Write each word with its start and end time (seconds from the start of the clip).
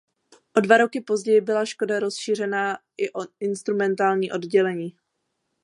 O 0.57 0.59
dva 0.61 0.77
roky 0.77 1.01
později 1.01 1.41
byla 1.41 1.65
škola 1.65 1.99
rozšířena 1.99 2.79
i 2.97 3.13
o 3.13 3.19
instrumentální 3.39 4.31
oddělení. 4.31 4.95